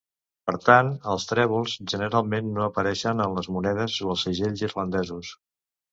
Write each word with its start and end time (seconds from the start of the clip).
Per 0.49 0.53
tant, 0.67 0.87
els 1.15 1.27
trèvols 1.31 1.75
generalment 1.93 2.49
no 2.55 2.65
apareixen 2.69 3.23
en 3.27 3.39
les 3.41 3.51
monedes 3.59 3.99
o 4.07 4.11
els 4.15 4.25
segells 4.29 4.65
irlandesos. 4.71 5.35